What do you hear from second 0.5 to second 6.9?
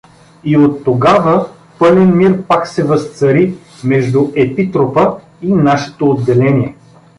оттогава пълен мир пак се възцари между епитропа и нашето отделение.